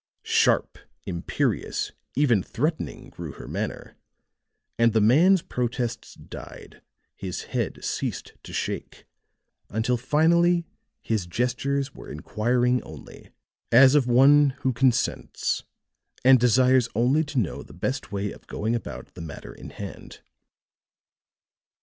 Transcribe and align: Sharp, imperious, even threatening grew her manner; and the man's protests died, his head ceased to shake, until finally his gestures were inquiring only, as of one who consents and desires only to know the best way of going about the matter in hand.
Sharp, 0.23 0.79
imperious, 1.05 1.91
even 2.15 2.41
threatening 2.41 3.09
grew 3.11 3.33
her 3.33 3.47
manner; 3.47 3.97
and 4.79 4.93
the 4.93 4.99
man's 4.99 5.43
protests 5.43 6.15
died, 6.15 6.81
his 7.13 7.43
head 7.43 7.83
ceased 7.85 8.33
to 8.41 8.51
shake, 8.51 9.05
until 9.69 9.97
finally 9.97 10.65
his 11.03 11.27
gestures 11.27 11.93
were 11.93 12.09
inquiring 12.09 12.81
only, 12.81 13.29
as 13.71 13.93
of 13.93 14.07
one 14.07 14.55
who 14.61 14.73
consents 14.73 15.65
and 16.25 16.39
desires 16.39 16.89
only 16.95 17.23
to 17.23 17.37
know 17.37 17.61
the 17.61 17.71
best 17.71 18.11
way 18.11 18.31
of 18.31 18.47
going 18.47 18.73
about 18.73 19.13
the 19.13 19.21
matter 19.21 19.53
in 19.53 19.69
hand. 19.69 20.21